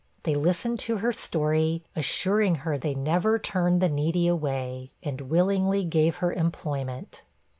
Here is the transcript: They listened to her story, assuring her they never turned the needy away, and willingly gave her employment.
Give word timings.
They 0.23 0.33
listened 0.33 0.79
to 0.79 0.97
her 0.97 1.13
story, 1.13 1.83
assuring 1.95 2.55
her 2.65 2.75
they 2.75 2.95
never 2.95 3.37
turned 3.37 3.81
the 3.83 3.87
needy 3.87 4.27
away, 4.27 4.89
and 5.03 5.21
willingly 5.21 5.83
gave 5.83 6.15
her 6.15 6.33
employment. 6.33 7.21